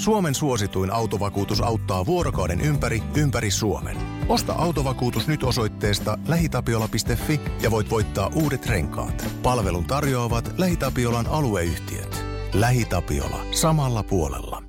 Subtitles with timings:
[0.00, 3.96] Suomen suosituin autovakuutus auttaa vuorokauden ympäri, ympäri Suomen.
[4.28, 9.28] Osta autovakuutus nyt osoitteesta lähitapiola.fi ja voit voittaa uudet renkaat.
[9.42, 12.24] Palvelun tarjoavat LähiTapiolan alueyhtiöt.
[12.54, 13.44] LähiTapiola.
[13.50, 14.62] Samalla puolella.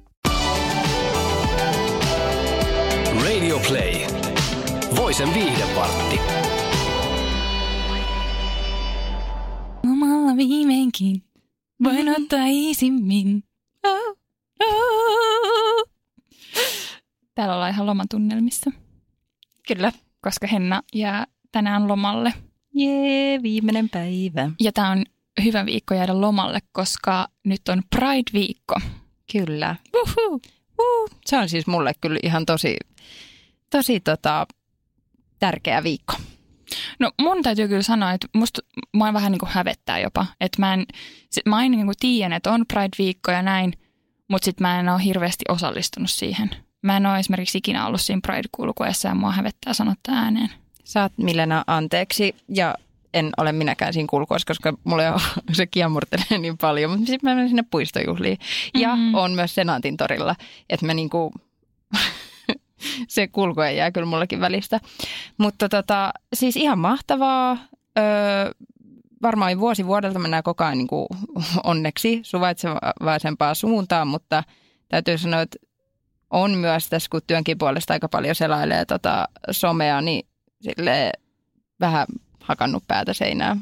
[3.24, 4.08] Radio Play.
[4.96, 6.20] Voisen viihdepartti.
[9.92, 11.24] Omalla viimeinkin
[11.84, 13.44] voin ottaa isimmin.
[13.86, 14.21] Oh, oh.
[17.42, 18.72] Täällä ollaan ihan lomatunnelmissa,
[19.68, 19.92] Kyllä.
[20.22, 22.34] koska Henna jää tänään lomalle.
[22.74, 24.52] Jee, viimeinen päivä.
[24.60, 25.04] Ja tämä on
[25.44, 28.76] hyvä viikko jäädä lomalle, koska nyt on Pride-viikko.
[29.32, 29.76] Kyllä.
[29.96, 30.42] Uhu.
[30.80, 32.78] Uh, se on siis mulle kyllä ihan tosi,
[33.70, 34.48] tosi tota,
[35.40, 36.14] tärkeä viikko.
[37.00, 38.62] No mun täytyy kyllä sanoa, että musta
[38.94, 40.26] mua vähän niin kuin hävettää jopa.
[40.42, 40.86] Että mä, en,
[41.30, 43.74] sit mä aina niin kuin tiedän, että on Pride-viikko ja näin,
[44.28, 46.71] mutta sitten mä en ole hirveästi osallistunut siihen.
[46.82, 50.50] Mä en ole esimerkiksi ikinä ollut siinä Pride-kulkuessa ja mua hävettää sanoa tää ääneen.
[50.84, 52.76] Saat Milena anteeksi ja
[53.14, 55.16] en ole minäkään siinä kulkuessa, koska mulla jo
[55.54, 58.38] se kiemurtelee niin paljon, mutta sitten mä menen sinne puistojuhliin.
[58.78, 59.16] Ja Mhm.
[59.16, 60.36] on myös Senaatin torilla,
[60.70, 61.32] että mä niinku,
[63.08, 64.80] se kulku ei jää kyllä mullekin välistä.
[65.38, 67.58] Mutta tota, siis ihan mahtavaa.
[68.00, 68.52] Öö,
[69.22, 71.08] varmaan vuosi vuodelta mennään koko ajan niinku
[71.64, 74.44] onneksi suvaitsevaisempaa suuntaan, mutta
[74.90, 75.58] täytyy sanoa, että
[76.32, 80.28] on myös tässä, kun työnkin puolesta aika paljon selailee tota somea, niin
[80.62, 81.12] sille
[81.80, 82.08] vähän
[82.40, 83.62] hakannut päätä seinään.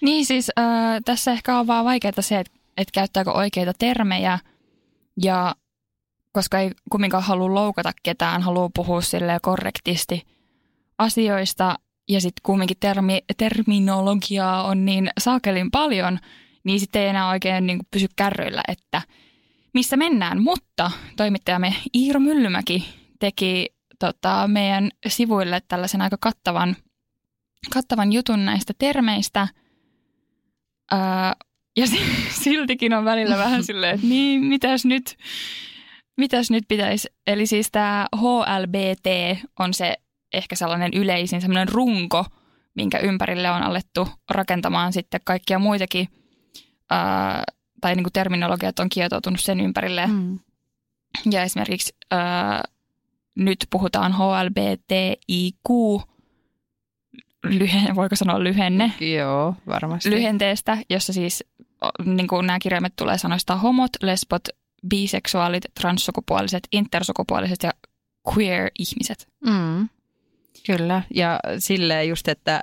[0.00, 0.64] Niin siis äh,
[1.04, 4.38] tässä ehkä on vaan vaikeaa se, että, että käyttääkö oikeita termejä
[5.22, 5.54] ja
[6.32, 10.22] koska ei kumminkaan halua loukata ketään, haluaa puhua silleen korrektisti
[10.98, 11.78] asioista
[12.08, 16.18] ja sitten kumminkin termi, terminologiaa on niin saakelin paljon,
[16.64, 19.02] niin sitten ei enää oikein niin pysy kärryillä, että
[19.76, 20.42] missä mennään.
[20.42, 26.76] Mutta toimittajamme Iiro Myllymäki teki tota, meidän sivuille tällaisen aika kattavan,
[27.72, 29.48] kattavan jutun näistä termeistä.
[30.92, 30.98] Öö,
[31.76, 35.16] ja si- siltikin on välillä vähän silleen, että niin, mitäs nyt,
[36.16, 37.08] mitäs nyt pitäisi.
[37.26, 39.06] Eli siis tämä HLBT
[39.58, 39.96] on se
[40.32, 42.24] ehkä sellainen yleisin sellainen runko,
[42.74, 46.08] minkä ympärille on alettu rakentamaan sitten kaikkia muitakin,
[46.92, 50.06] öö, tai niin kuin terminologiat on kietoutunut sen ympärille.
[50.06, 50.38] Mm.
[51.30, 52.18] Ja esimerkiksi öö,
[53.34, 55.70] nyt puhutaan HLBTIQ,
[57.44, 60.10] lyhenne, voiko sanoa lyhenne, Joo, varmasti.
[60.10, 61.44] lyhenteestä, jossa siis
[62.04, 64.48] niin kuin nämä kirjaimet tulee sanoista homot, lesbot,
[64.88, 67.70] biseksuaalit, transsukupuoliset, intersukupuoliset ja
[68.34, 69.28] queer-ihmiset.
[69.46, 69.88] Mm.
[70.66, 72.62] Kyllä, ja silleen just, että,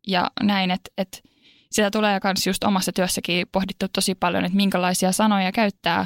[0.08, 1.24] ja näin, että et
[1.72, 6.06] sitä tulee myös just omassa työssäkin pohdittu tosi paljon, että minkälaisia sanoja käyttää,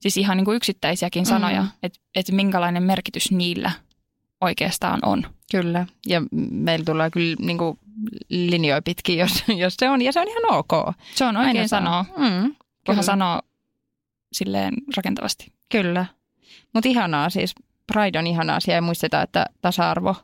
[0.00, 1.68] siis ihan niin kuin yksittäisiäkin sanoja, Mm.
[1.82, 3.70] että et minkälainen merkitys niillä
[4.40, 5.26] oikeastaan on.
[5.50, 5.86] kyllä.
[6.06, 7.78] Ja meillä tulee kyllä niin kuin
[8.28, 10.94] linjoja pitkin, jos, jos se on, ja se on ihan ok.
[11.14, 12.54] Se on oikein sanoa, Mm,
[12.86, 13.42] kunhan sanoo
[14.32, 15.52] silleen rakentavasti.
[15.72, 16.06] Kyllä.
[16.74, 17.54] Mutta ihanaa siis,
[17.92, 20.16] Pride on ihana asia ja muistetaan, että tasa-arvo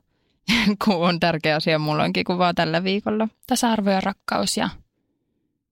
[0.85, 3.29] kun on tärkeä asia mulloinkin kuin vaan tällä viikolla.
[3.47, 4.69] Tasa-arvo ja rakkaus ja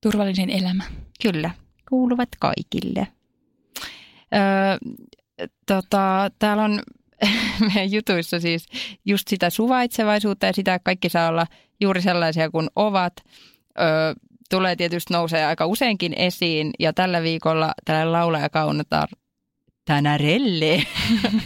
[0.01, 0.85] turvallinen elämä.
[1.23, 1.51] Kyllä,
[1.89, 3.09] kuuluvat kaikille.
[4.35, 6.83] Öö, tota, täällä on
[7.67, 8.67] meidän jutuissa siis
[9.05, 11.47] just sitä suvaitsevaisuutta ja sitä, että kaikki saa olla
[11.81, 13.13] juuri sellaisia kuin ovat.
[13.81, 14.15] Öö,
[14.51, 19.09] tulee tietysti nousee aika useinkin esiin ja tällä viikolla tällä laulaja kaunetaan
[19.89, 20.83] Tänärelle.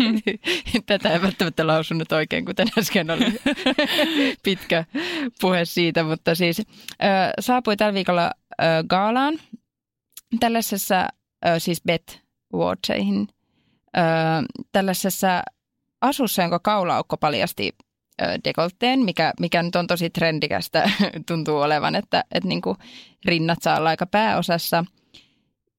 [0.86, 3.24] Tätä ei välttämättä lausunut oikein, kuten äsken oli
[4.44, 4.84] pitkä
[5.40, 6.64] puhe siitä, mutta siis ö,
[7.40, 9.38] saapui tällä viikolla ö, gaalaan
[10.40, 11.08] tällaisessa,
[11.46, 12.20] ö, siis Bet
[12.54, 13.28] Watcheihin,
[13.96, 14.00] ö,
[14.72, 15.42] tällaisessa
[16.00, 17.72] asussa, jonka kaulaukko paljasti
[18.44, 20.90] dekolteen, mikä, mikä nyt on tosi trendikästä,
[21.28, 22.76] tuntuu olevan, että, että niin kuin
[23.24, 24.84] rinnat saa olla aika pääosassa.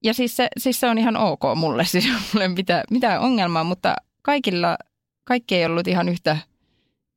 [0.04, 3.96] Ja siis se, siis se on ihan ok mulle, siis mulle mitään, mitään ongelmaa, mutta
[4.22, 4.78] kaikilla,
[5.24, 6.38] kaikki ei ollut ihan yhtä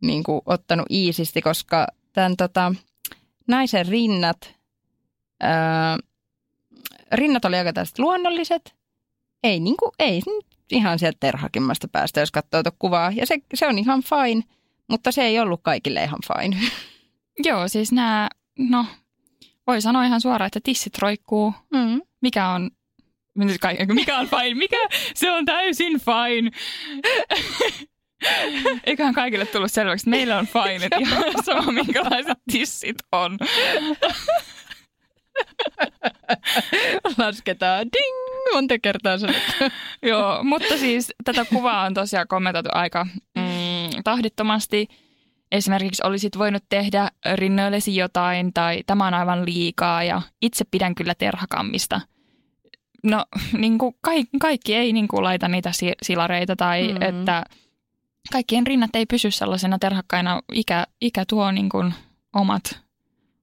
[0.03, 2.75] niin kuin, ottanut iisisti, koska tämän tota,
[3.49, 4.55] naisen rinnat,
[5.41, 5.99] ää,
[7.13, 8.75] rinnat oli aika tästä luonnolliset,
[9.43, 10.23] ei, niin kuin, ei
[10.71, 13.13] ihan sieltä terhakimmasta päästä, jos katsoo tuota kuvaa.
[13.15, 14.43] Ja se, se on ihan fine,
[14.89, 16.57] mutta se ei ollut kaikille ihan fine.
[17.49, 18.29] Joo, siis nämä,
[18.59, 18.87] no
[19.67, 21.55] voi sanoa ihan suoraan, että tissit roikkuu.
[21.73, 22.01] Mm.
[22.23, 22.71] Mikä on
[23.95, 24.55] mikä on fine?
[24.55, 24.77] Mikä?
[25.15, 26.51] Se on täysin fine.
[28.85, 33.39] Eiköhän kaikille tullut selväksi, että meillä on fine, että ihan sama minkälaiset tissit on.
[37.19, 39.53] Lasketaan ding monta kertaa sanottu.
[40.03, 44.89] Joo, mutta siis tätä kuvaa on tosiaan kommentoitu aika mm, tahdittomasti.
[45.53, 51.15] Esimerkiksi olisit voinut tehdä rinnoillesi jotain tai tämä on aivan liikaa ja itse pidän kyllä
[51.15, 52.01] terhakammista.
[53.03, 53.25] No
[53.59, 55.71] niin kuin kaikki, kaikki ei niin kuin laita niitä
[56.03, 57.03] silareita tai mm.
[57.03, 57.45] että
[58.33, 60.43] kaikkien rinnat ei pysy sellaisena terhakkaina.
[60.53, 61.95] Ikä, ikä tuo niin kuin
[62.35, 62.81] omat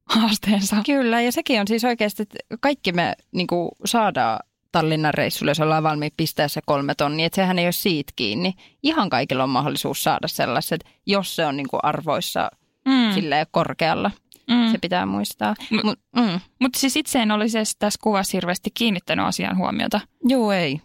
[0.06, 0.76] haasteensa.
[0.86, 4.40] Kyllä, ja sekin on siis oikeasti, että kaikki me niin kuin saadaan
[4.74, 8.54] Tallinnan reissulle, jos ollaan valmiit pistää se kolme tonnia, että sehän ei ole siitä kiinni.
[8.84, 12.52] Ihan kaikilla on mahdollisuus saada sellaiset, jos se on niin kuin arvoissa
[12.86, 13.14] mm.
[13.52, 14.12] korkealla.
[14.50, 14.72] Mm.
[14.72, 15.56] Se pitää muistaa.
[15.72, 16.40] M- Mut, mm.
[16.60, 20.00] Mutta siis itse en olisi tässä kuvassa hirveästi kiinnittänyt asian huomiota.
[20.24, 20.82] Joo, ei.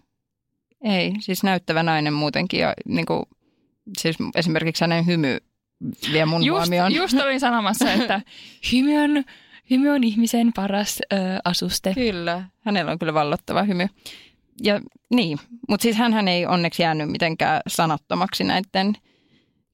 [0.84, 2.60] Ei, siis näyttävä nainen muutenkin.
[2.60, 3.22] Ja, niin kuin,
[3.98, 5.38] siis esimerkiksi hänen hymy
[6.12, 6.94] vie mun just, huomioon.
[6.94, 8.20] Just olin sanomassa, että
[8.72, 9.24] hymy on,
[9.70, 11.94] hymy on ihmisen paras ö, asuste.
[11.94, 13.86] Kyllä, hänellä on kyllä vallottava hymy.
[14.62, 14.80] Ja
[15.10, 15.38] niin,
[15.68, 18.94] mutta siis hän ei onneksi jäänyt mitenkään sanattomaksi näiden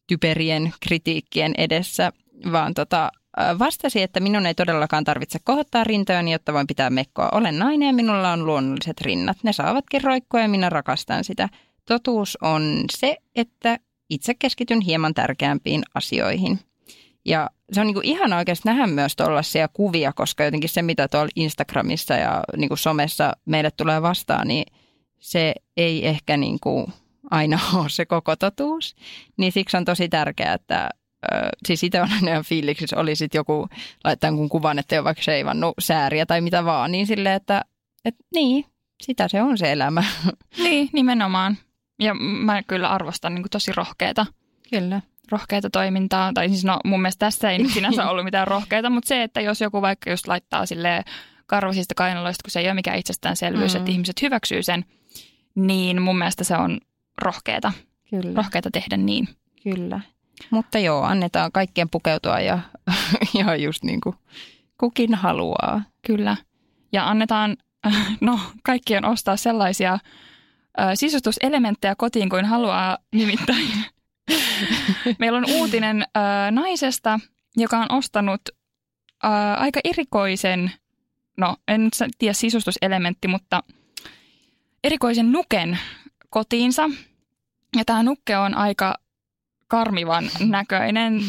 [0.06, 2.12] typerien kritiikkien edessä,
[2.52, 3.10] vaan tota,
[3.58, 7.28] vastasi, että minun ei todellakaan tarvitse kohottaa rintojani, jotta voin pitää mekkoa.
[7.32, 9.36] Olen nainen ja minulla on luonnolliset rinnat.
[9.42, 11.48] Ne saavatkin roikkua ja minä rakastan sitä.
[11.88, 13.78] Totuus on se, että
[14.10, 16.58] itse keskityn hieman tärkeämpiin asioihin.
[17.24, 21.08] Ja se on niin kuin ihan oikeasti nähdä myös tuollaisia kuvia, koska jotenkin se, mitä
[21.08, 24.64] tuolla Instagramissa ja niin kuin somessa meille tulee vastaan, niin
[25.20, 26.86] se ei ehkä niin kuin
[27.30, 28.96] aina ole se koko totuus.
[29.36, 30.88] Niin siksi on tosi tärkeää, että
[31.66, 33.68] siis itse on ihan fiiliksissä, oli sitten joku
[34.04, 37.64] laittaa kun kuvan, että ei ole vaikka seivannut sääriä tai mitä vaan, niin silleen, että,
[38.04, 38.64] että niin,
[39.02, 40.04] sitä se on se elämä.
[40.64, 41.56] Niin, nimenomaan.
[42.00, 44.26] Ja mä kyllä arvostan niin kuin tosi rohkeita.
[44.70, 45.00] Kyllä.
[45.30, 46.32] Rohkeita toimintaa.
[46.32, 49.40] Tai siis no mun mielestä tässä ei nyt sinänsä ollut mitään rohkeita, mutta se, että
[49.40, 51.04] jos joku vaikka just laittaa sille
[51.46, 53.78] karvasista kainaloista, kun se ei ole mikään itsestäänselvyys, mm.
[53.78, 54.84] että ihmiset hyväksyy sen,
[55.54, 56.80] niin mun mielestä se on
[57.22, 57.72] rohkeita.
[58.10, 58.36] Kyllä.
[58.36, 59.28] Rohkeita tehdä niin.
[59.62, 60.00] Kyllä.
[60.50, 62.58] Mutta joo, annetaan kaikkien pukeutua ja,
[63.38, 64.16] ja just niin kuin
[64.78, 65.82] kukin haluaa.
[66.06, 66.36] Kyllä.
[66.92, 67.56] Ja annetaan,
[68.20, 69.98] no kaikkien ostaa sellaisia
[70.94, 73.84] sisustuselementtejä kotiin kuin haluaa nimittäin.
[75.18, 77.20] Meillä on uutinen ö, naisesta,
[77.56, 80.72] joka on ostanut ö, aika erikoisen,
[81.36, 83.62] no en tiedä sisustuselementti, mutta
[84.84, 85.78] erikoisen nuken
[86.30, 86.90] kotiinsa.
[87.76, 88.94] Ja tämä nukke on aika
[89.68, 91.20] karmivan näköinen.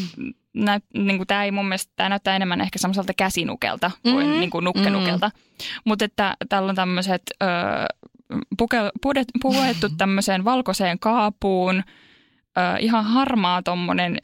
[0.54, 4.40] Nä, niin kuin tämä ei mun mielestä, tämä näyttää enemmän ehkä semmoiselta käsinukelta kuin, mm-hmm.
[4.40, 5.28] niin kuin nukkenukelta.
[5.28, 5.80] Mm-hmm.
[5.84, 7.22] Mutta että täällä on tämmöiset
[8.58, 11.82] puke, pudet, puettu tämmöiseen valkoiseen kaapuun,
[12.58, 14.18] ö, ihan harmaa tommonen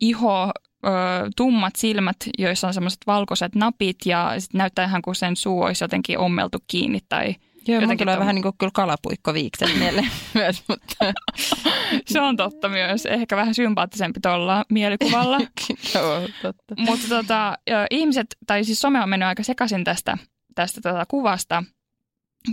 [0.00, 0.44] iho,
[0.86, 0.88] ö,
[1.36, 5.84] tummat silmät, joissa on semmoiset valkoiset napit ja sitten näyttää ihan kuin sen suu olisi
[5.84, 7.34] jotenkin ommeltu kiinni tai
[7.68, 8.20] Joo, jotenkin tulee tom...
[8.20, 11.12] vähän niin kuin kyllä kalapuikkoviikset mieleen myös, mutta...
[12.12, 13.06] Se on totta myös.
[13.06, 15.38] Ehkä vähän sympaattisempi tuolla mielikuvalla.
[15.94, 16.74] Joo, totta.
[16.78, 17.58] Mutta tota,
[17.90, 20.18] ihmiset, tai siis some on mennyt aika sekaisin tästä,
[20.54, 21.64] tästä tota kuvasta,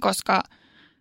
[0.01, 0.43] koska–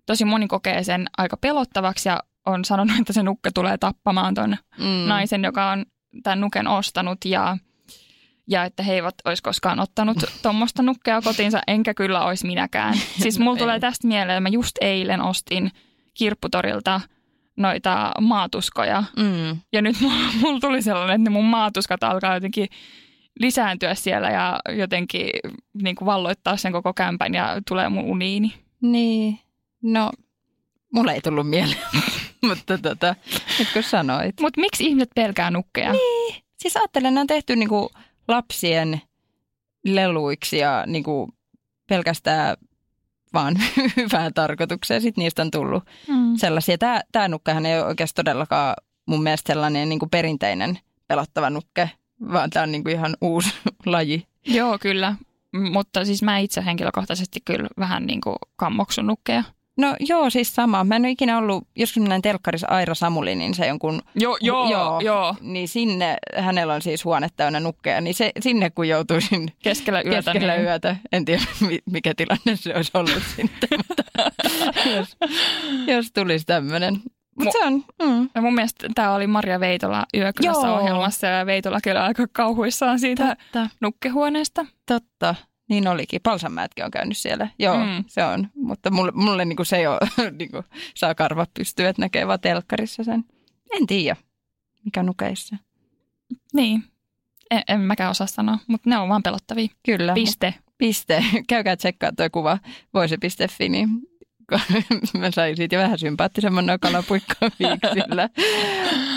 [0.07, 4.57] tosi moni kokee sen aika pelottavaksi ja on sanonut, että se nukke tulee tappamaan ton
[4.79, 5.09] mm.
[5.09, 5.85] naisen, joka on
[6.23, 7.19] tämän nuken ostanut.
[7.25, 7.57] Ja,
[8.49, 12.95] ja että he eivät olisi koskaan ottanut tuommoista nukkea kotiinsa, enkä kyllä olisi minäkään.
[12.97, 15.71] Siis mulla tulee tästä mieleen, mä just eilen ostin
[16.15, 17.01] kirpputorilta
[17.57, 19.05] noita maatuskoja.
[19.17, 19.61] Mm.
[19.73, 22.69] Ja nyt mulla, mulla tuli sellainen, että mun maatuskat alkaa jotenkin
[23.41, 25.31] lisääntyä siellä ja jotenkin
[25.83, 28.55] niin kuin valloittaa sen koko kämpän ja tulee mun uniini.
[28.81, 29.39] Niin,
[29.83, 30.11] no
[30.95, 31.79] mulle ei tullut mieleen,
[32.49, 33.15] mutta tota,
[33.59, 34.41] nyt kun sanoit.
[34.41, 35.93] Mutta miksi ihmiset pelkää nukkeja?
[35.93, 37.91] Niin, siis ajattelen, ne on tehty niinku
[38.29, 39.01] lapsien
[39.85, 41.29] leluiksi ja niinku
[41.89, 42.57] pelkästään
[43.35, 43.55] vaan
[43.97, 45.03] hyvään tarkoitukseen.
[45.03, 46.37] Sitten niistä on tullut Mm.
[46.37, 46.79] sellaisia.
[46.79, 48.75] Tämä, tämä nukkehan ei ole oikeastaan todellakaan
[49.07, 51.91] mun mielestä sellainen niinku perinteinen pelottava nukke,
[52.33, 53.55] vaan tämä on niinku ihan uusi
[53.87, 54.27] laji.
[54.47, 55.15] Joo, kyllä.
[55.73, 59.45] Mutta siis mä itse henkilökohtaisesti kyllä vähän niin kuin kammoksun nukkeja.
[59.77, 60.85] No joo, siis sama.
[60.85, 64.71] Mä en ole ikinä ollut, joskus näin telkkarissa Aira Samuli, niin se jonkun Joo, joo,
[64.71, 65.01] joo.
[65.01, 65.35] joo.
[65.41, 70.33] Niin sinne, hänellä on siis huone täynnä nukkeja, niin se, sinne kun joutuisin Keskellä yötä.
[70.33, 73.79] keskellä niin, yötä, en tiedä mi- mikä tilanne se olisi ollut sitten,
[74.97, 75.17] jos,
[75.87, 76.95] jos tulisi tämmöinen.
[76.95, 81.47] Mu- Mutta se on, mm, Ja mun mielestä tämä oli Marja Veitola Yökylässä ohjelmassa ja
[81.47, 84.67] Veitola kyllä aika kauhuissaan siitä totta, nukkehuoneesta.
[84.87, 85.35] totta.
[85.69, 86.21] Niin olikin.
[86.23, 87.49] Palsanmäetkin on käynyt siellä.
[87.59, 88.05] Joo, Mm.
[88.07, 88.49] se on.
[88.55, 89.99] Mutta mulle, mulle niinku se jo
[90.39, 93.25] niinku, saa karvat pystyä, että näkee vaan telkkarissa sen.
[93.77, 94.17] En tiedä,
[94.85, 95.57] mikä nukeissa.
[96.53, 96.85] Niin.
[97.51, 99.69] En, en mäkään osaa sanoa, mutta ne on vaan pelottavia.
[99.87, 100.15] Kyllä.
[100.15, 100.55] Piste.
[100.79, 102.59] piste, käykää tsekkaa tuo kuva
[102.95, 103.89] voise.fi, niin
[105.19, 108.29] mä sain siitä jo vähän sympaattisemman nokalapuikkaa viiksillä.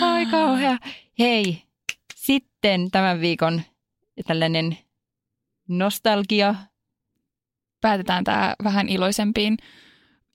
[0.00, 0.78] Ai kauhea.
[1.18, 1.62] Hei,
[2.14, 3.62] sitten tämän viikon
[4.26, 4.78] tällainen
[5.68, 6.54] nostalgia.
[7.80, 9.56] Päätetään tämä vähän iloisempiin,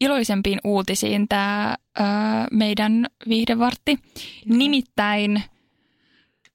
[0.02, 1.76] iloisempiin uutisiin tämä
[2.52, 4.00] meidän viihdevartti.
[4.46, 5.44] Nimittäin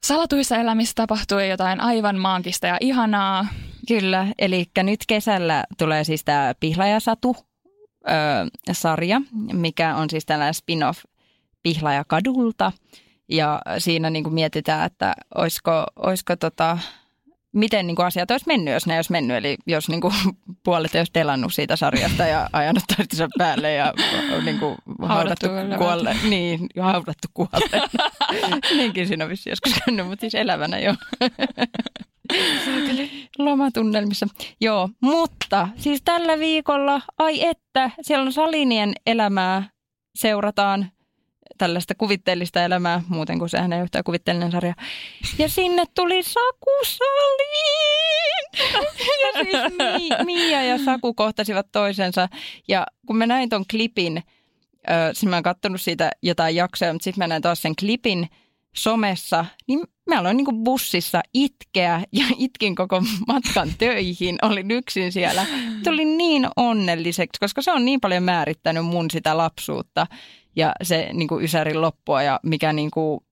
[0.06, 3.46] salatuissa elämissä tapahtui jotain aivan maagista ja ihanaa.
[3.88, 7.36] Kyllä, eli nyt kesällä tulee siis tämä Pihlajasatu
[8.08, 8.12] ö,
[8.72, 9.20] sarja,
[9.52, 11.04] mikä on siis tällainen spin-off
[11.62, 12.72] Pihlajakadulta.
[13.28, 16.78] Ja siinä niin kuin mietitään, että olisiko, olisiko tota,
[17.54, 19.36] miten niin kuin asiat olisi mennyt, jos ne olisi mennyt.
[19.36, 20.14] Eli jos niin kuin
[20.64, 23.94] puolet olisi telannut siitä sarjasta ja ajanut toistensa päälle ja
[24.44, 25.46] niin kuin haudattu
[25.78, 26.16] kuolle.
[26.28, 27.82] Niin, haudattu kuolle.
[28.76, 30.94] Niinkin siinä on vissiin joskus käynyt, mutta siis elävänä jo.
[33.38, 34.26] Lomatunnelmissa.
[34.60, 39.70] Joo, mutta siis tällä viikolla, ai että, siellä on Salinien elämää
[40.14, 40.90] seurataan
[41.58, 44.74] tällaista kuvitteellista elämää, muuten kuin sehän ei ole yhtään kuvitteellinen sarja.
[45.38, 48.28] Ja sinne tuli Saku Salin!
[49.22, 52.28] Ja siis Mi- Mia ja Saku kohtasivat toisensa.
[52.68, 54.22] Ja kun mä näin ton klipin,
[54.90, 58.28] ö, siis mä oon kattonut siitä jotain jaksoja, mutta sitten mä näin taas sen klipin
[58.76, 64.38] somessa, niin mä aloin niinku bussissa itkeä ja itkin koko matkan töihin.
[64.42, 65.46] Olin yksin siellä.
[65.84, 70.06] Tuli niin onnelliseksi, koska se on niin paljon määrittänyt mun sitä lapsuutta
[70.58, 73.24] ja se niinku Ysärin loppua ja mikä niinku,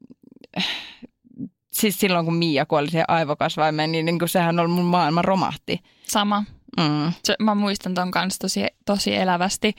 [1.73, 5.80] siis silloin kun Mia kuoli siihen aivokasvaimeen, niin niinku sehän on mun maailma romahti.
[6.06, 6.45] Sama.
[6.80, 7.12] Mm.
[7.25, 9.73] Se, mä muistan ton kanssa tosi, tosi elävästi.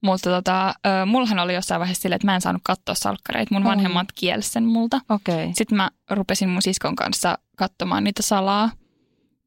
[0.00, 3.54] Mutta tota, ö, mullahan oli jossain vaiheessa silleen, että mä en saanut katsoa salkkareita.
[3.54, 3.70] Mun Oi.
[3.70, 5.00] vanhemmat kielsi sen multa.
[5.10, 5.34] Okei.
[5.34, 5.52] Okay.
[5.54, 8.70] Sitten mä rupesin mun siskon kanssa katsomaan niitä salaa.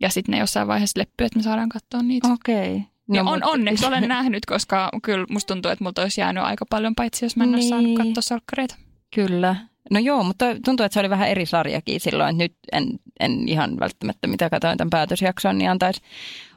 [0.01, 2.27] Ja sitten ne jossain vaiheessa leppy, että me saadaan katsoa niitä.
[2.27, 2.75] Okei.
[2.75, 2.94] Okay.
[3.07, 6.95] No, on, onneksi olen nähnyt, koska kyllä musta tuntuu, että multa olisi jäänyt aika paljon,
[6.95, 7.97] paitsi jos mä en olisi saanut Niin.
[7.97, 8.75] katsoa salkkareita.
[9.15, 9.55] Kyllä.
[9.91, 12.29] No joo, mutta tuntuu, että se oli vähän eri sarjakin silloin.
[12.29, 16.01] Että nyt en, en ihan välttämättä, mitä katsoin tämän päätösjakson, niin antaisi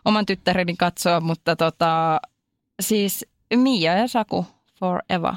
[0.05, 1.21] oman tyttäreni katsoa.
[1.21, 2.21] Mutta tota,
[2.83, 3.26] siis
[3.57, 4.47] Mia ja Saku
[4.81, 5.33] forever.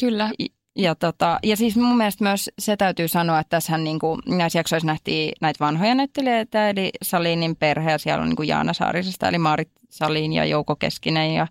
[0.00, 0.30] Kyllä.
[0.76, 4.58] Ja, tota, ja siis mun mielestä myös se täytyy sanoa, että tässähän niin kuin, näissä
[4.58, 9.28] jaksoissa nähtiin näitä vanhoja näyttelijöitä, eli Salinin perhe, ja siellä on niin kuin Jaana Saarisesta,
[9.28, 11.46] eli Maarit Salin ja Jouko Keskinen, ja,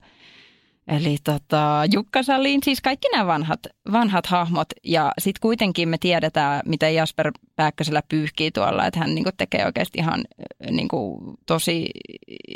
[0.88, 3.60] eli tota, Jukka Salin, siis kaikki nämä vanhat,
[3.92, 4.68] vanhat hahmot.
[4.84, 9.66] Ja sitten kuitenkin me tiedetään, miten Jasper Pääkkösellä pyyhkii tuolla, että hän niin kuin tekee
[9.66, 10.24] oikeasti ihan
[10.72, 11.90] niin kuin, tosi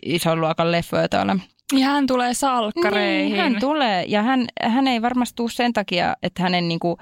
[0.06, 1.38] ison luokan leffoja tuolla
[1.74, 3.32] Ja hän tulee salkkareihin.
[3.32, 6.98] niin, hän tulee ja hän, hän ei varmasti tule sen takia, että hänen niinku,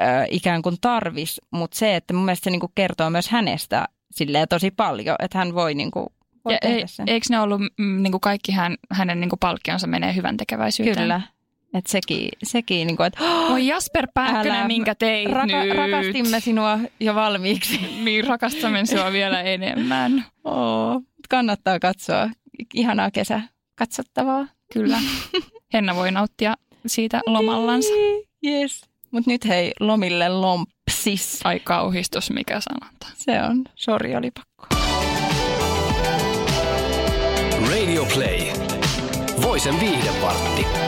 [0.00, 4.48] ö, ikään kuin tarvis, mutta se, että mun mielestä se niinku kertoo myös hänestä silleen
[4.48, 6.12] tosi paljon, että hän voi, niinku,
[6.44, 7.08] voi ja tehdä ei, sen.
[7.08, 10.96] eikö ne ollut mm, niin kuin kaikki hän, hänen niin kuin palkkionsa menee hyvän tekeväisyyteen?
[10.98, 11.20] Kyllä.
[11.74, 13.18] Että sekin, sekin niinku, että
[13.52, 15.76] Oi Jasper Pääkkönen, minkä teit raka, nyt.
[15.76, 17.80] rakastimme sinua jo valmiiksi.
[18.04, 20.24] Niin, rakastamme sinua vielä enemmän.
[20.44, 22.30] Oo, kannattaa katsoa.
[22.74, 23.40] Ihanaa kesä
[23.78, 24.98] katsottavaa, kyllä.
[25.74, 26.54] Henna voi nauttia
[26.86, 27.88] siitä lomallansa.
[27.92, 28.82] Niin, yes.
[29.10, 31.40] Mut nyt hei, lomille lompsis.
[31.44, 33.06] Ai kauhistus, mikä sanonta.
[33.14, 34.66] Se on, sori oli pakko.
[37.70, 38.40] Radio Play.
[39.42, 40.87] Voisen viihdepartti.